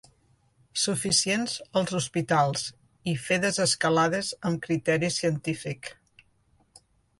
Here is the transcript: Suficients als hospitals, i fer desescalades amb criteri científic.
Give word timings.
Suficients 0.83 1.53
als 1.81 1.93
hospitals, 1.99 2.63
i 3.13 3.15
fer 3.27 3.39
desescalades 3.45 4.33
amb 4.51 4.65
criteri 4.67 5.13
científic. 5.19 5.95